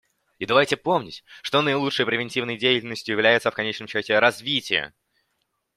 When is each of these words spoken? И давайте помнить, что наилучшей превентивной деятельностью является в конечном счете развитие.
И 0.39 0.47
давайте 0.47 0.77
помнить, 0.77 1.23
что 1.43 1.61
наилучшей 1.61 2.07
превентивной 2.07 2.57
деятельностью 2.57 3.13
является 3.13 3.51
в 3.51 3.53
конечном 3.53 3.87
счете 3.87 4.17
развитие. 4.17 4.95